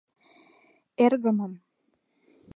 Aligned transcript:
—Эргымым! 1.03 1.53